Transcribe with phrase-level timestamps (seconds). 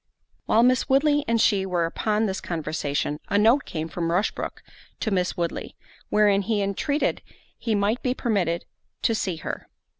[0.47, 4.63] While Miss Woodley and she were upon this conversation, a note came from Rushbrook
[4.99, 5.75] to Miss Woodley,
[6.09, 7.21] wherein he entreated
[7.59, 8.65] he might be permitted
[9.03, 9.67] to see her.